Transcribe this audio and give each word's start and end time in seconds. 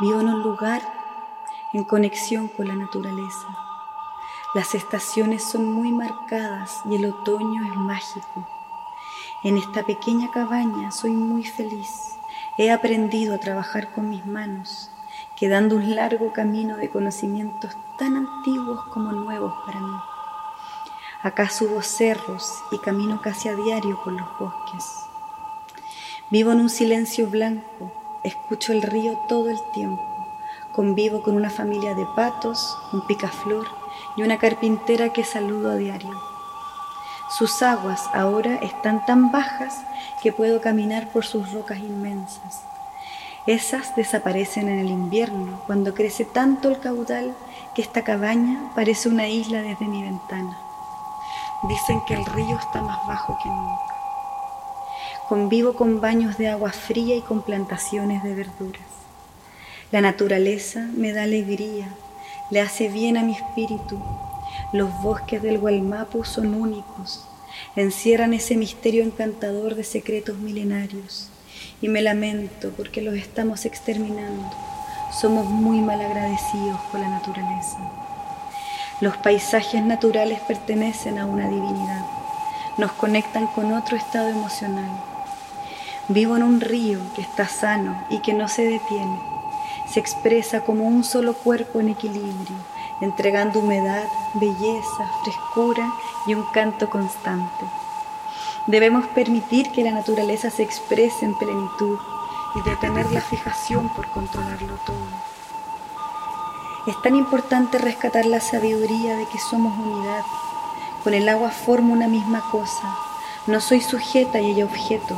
Vivo 0.00 0.20
en 0.20 0.28
un 0.28 0.42
lugar 0.44 0.80
en 1.72 1.82
conexión 1.82 2.46
con 2.46 2.68
la 2.68 2.76
naturaleza. 2.76 3.48
Las 4.54 4.76
estaciones 4.76 5.42
son 5.42 5.72
muy 5.72 5.90
marcadas 5.90 6.82
y 6.88 6.94
el 6.94 7.06
otoño 7.06 7.64
es 7.64 7.76
mágico. 7.76 8.46
En 9.42 9.58
esta 9.58 9.82
pequeña 9.82 10.30
cabaña 10.30 10.92
soy 10.92 11.10
muy 11.10 11.42
feliz. 11.42 12.16
He 12.58 12.70
aprendido 12.70 13.34
a 13.34 13.38
trabajar 13.38 13.92
con 13.92 14.08
mis 14.08 14.24
manos, 14.24 14.88
quedando 15.36 15.74
un 15.74 15.96
largo 15.96 16.32
camino 16.32 16.76
de 16.76 16.90
conocimientos 16.90 17.76
tan 17.98 18.16
antiguos 18.16 18.84
como 18.92 19.10
nuevos 19.10 19.52
para 19.66 19.80
mí. 19.80 19.96
Acá 21.24 21.50
subo 21.50 21.82
cerros 21.82 22.62
y 22.70 22.78
camino 22.78 23.20
casi 23.20 23.48
a 23.48 23.56
diario 23.56 24.00
por 24.04 24.12
los 24.12 24.38
bosques. 24.38 24.84
Vivo 26.30 26.52
en 26.52 26.60
un 26.60 26.70
silencio 26.70 27.26
blanco, 27.26 27.90
escucho 28.28 28.72
el 28.72 28.82
río 28.82 29.18
todo 29.28 29.50
el 29.50 29.58
tiempo. 29.72 30.02
Convivo 30.72 31.22
con 31.22 31.34
una 31.34 31.50
familia 31.50 31.94
de 31.94 32.06
patos, 32.14 32.76
un 32.92 33.06
picaflor 33.06 33.66
y 34.16 34.22
una 34.22 34.38
carpintera 34.38 35.12
que 35.12 35.24
saludo 35.24 35.72
a 35.72 35.76
diario. 35.76 36.14
Sus 37.30 37.62
aguas 37.62 38.08
ahora 38.14 38.56
están 38.56 39.04
tan 39.04 39.32
bajas 39.32 39.74
que 40.22 40.32
puedo 40.32 40.60
caminar 40.60 41.08
por 41.08 41.24
sus 41.24 41.52
rocas 41.52 41.78
inmensas. 41.78 42.62
Esas 43.46 43.96
desaparecen 43.96 44.68
en 44.68 44.78
el 44.78 44.88
invierno 44.88 45.60
cuando 45.66 45.94
crece 45.94 46.24
tanto 46.24 46.68
el 46.68 46.78
caudal 46.78 47.34
que 47.74 47.82
esta 47.82 48.04
cabaña 48.04 48.70
parece 48.74 49.08
una 49.08 49.26
isla 49.26 49.62
desde 49.62 49.86
mi 49.86 50.02
ventana. 50.02 50.58
Dicen 51.68 52.00
que 52.06 52.14
el 52.14 52.24
río 52.24 52.58
está 52.58 52.82
más 52.82 53.06
bajo 53.06 53.36
que 53.42 53.48
nunca. 53.48 53.97
Convivo 55.28 55.74
con 55.74 56.00
baños 56.00 56.38
de 56.38 56.48
agua 56.48 56.72
fría 56.72 57.14
y 57.16 57.20
con 57.20 57.42
plantaciones 57.42 58.22
de 58.22 58.34
verduras. 58.34 58.88
La 59.92 60.00
naturaleza 60.00 60.88
me 60.96 61.12
da 61.12 61.24
alegría, 61.24 61.88
le 62.50 62.60
hace 62.60 62.88
bien 62.88 63.16
a 63.16 63.22
mi 63.22 63.32
espíritu 63.32 64.00
los 64.72 65.00
bosques 65.00 65.42
del 65.42 65.58
Gualmapu 65.58 66.24
son 66.24 66.52
únicos, 66.52 67.24
encierran 67.74 68.34
ese 68.34 68.54
misterio 68.54 69.02
encantador 69.02 69.74
de 69.74 69.82
secretos 69.82 70.36
milenarios. 70.36 71.30
Y 71.80 71.88
me 71.88 72.02
lamento 72.02 72.70
porque 72.76 73.00
los 73.00 73.14
estamos 73.14 73.64
exterminando. 73.64 74.50
Somos 75.10 75.46
muy 75.46 75.80
mal 75.80 76.00
agradecidos 76.02 76.78
con 76.90 77.00
la 77.00 77.08
naturaleza. 77.08 77.78
Los 79.00 79.16
paisajes 79.16 79.82
naturales 79.82 80.40
pertenecen 80.40 81.18
a 81.18 81.24
una 81.24 81.48
divinidad, 81.48 82.04
nos 82.76 82.92
conectan 82.92 83.46
con 83.46 83.72
otro 83.72 83.96
estado 83.96 84.28
emocional. 84.28 84.90
Vivo 86.08 86.36
en 86.36 86.42
un 86.42 86.60
río 86.60 87.00
que 87.14 87.22
está 87.22 87.48
sano 87.48 88.02
y 88.10 88.20
que 88.20 88.32
no 88.32 88.48
se 88.48 88.64
detiene. 88.64 89.20
Se 89.92 90.00
expresa 90.00 90.60
como 90.60 90.84
un 90.84 91.04
solo 91.04 91.34
cuerpo 91.34 91.80
en 91.80 91.90
equilibrio 91.90 92.56
entregando 93.00 93.60
humedad, 93.60 94.04
belleza, 94.34 95.10
frescura 95.22 95.92
y 96.26 96.34
un 96.34 96.44
canto 96.52 96.90
constante. 96.90 97.64
Debemos 98.66 99.06
permitir 99.08 99.70
que 99.70 99.84
la 99.84 99.92
naturaleza 99.92 100.50
se 100.50 100.62
exprese 100.62 101.24
en 101.24 101.34
plenitud 101.34 101.98
y 102.54 102.68
detener 102.68 103.10
la 103.12 103.20
fijación 103.20 103.88
por 103.94 104.08
controlarlo 104.10 104.74
todo. 104.84 105.28
Es 106.86 107.00
tan 107.02 107.14
importante 107.14 107.78
rescatar 107.78 108.26
la 108.26 108.40
sabiduría 108.40 109.16
de 109.16 109.26
que 109.26 109.38
somos 109.38 109.78
unidad. 109.78 110.24
Con 111.04 111.14
el 111.14 111.28
agua 111.28 111.50
formo 111.50 111.92
una 111.92 112.08
misma 112.08 112.42
cosa. 112.50 112.96
No 113.46 113.60
soy 113.60 113.80
sujeta 113.80 114.40
y 114.40 114.50
ella 114.52 114.64
objeto. 114.64 115.16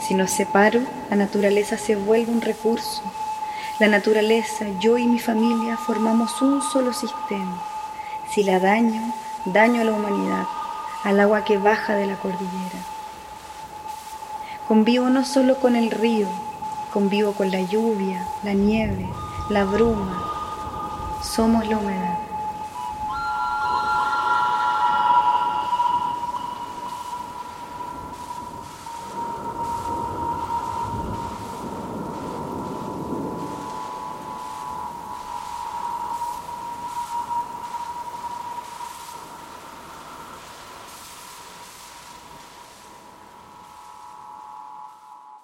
Si 0.00 0.14
nos 0.14 0.30
separo, 0.30 0.80
la 1.10 1.16
naturaleza 1.16 1.76
se 1.76 1.96
vuelve 1.96 2.32
un 2.32 2.40
recurso 2.40 3.02
la 3.80 3.88
naturaleza, 3.88 4.66
yo 4.78 4.98
y 4.98 5.06
mi 5.06 5.18
familia 5.18 5.78
formamos 5.78 6.42
un 6.42 6.60
solo 6.60 6.92
sistema. 6.92 7.62
Si 8.30 8.42
la 8.42 8.60
daño, 8.60 9.00
daño 9.46 9.80
a 9.80 9.84
la 9.84 9.92
humanidad, 9.92 10.44
al 11.02 11.18
agua 11.18 11.44
que 11.44 11.56
baja 11.56 11.94
de 11.94 12.04
la 12.04 12.16
cordillera. 12.16 12.78
Convivo 14.68 15.08
no 15.08 15.24
solo 15.24 15.56
con 15.56 15.76
el 15.76 15.90
río, 15.90 16.28
convivo 16.92 17.32
con 17.32 17.50
la 17.50 17.62
lluvia, 17.62 18.22
la 18.42 18.52
nieve, 18.52 19.08
la 19.48 19.64
bruma. 19.64 20.24
Somos 21.22 21.66
la 21.66 21.78
humedad. 21.78 22.29